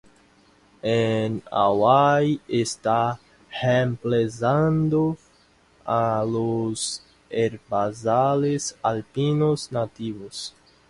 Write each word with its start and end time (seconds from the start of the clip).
En 0.81 1.43
Hawái 1.51 2.41
está 2.47 3.19
reemplazando 3.51 5.15
a 5.85 6.25
los 6.27 7.03
herbazales 7.29 8.75
alpinos 8.81 9.71
nativos. 9.71 10.55